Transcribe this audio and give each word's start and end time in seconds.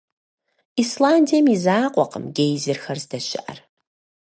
Исландием 0.81 1.45
и 1.53 1.57
закъуэкъым 1.63 2.25
гейзерхэр 2.35 2.97
здэщыӀэр. 3.03 3.59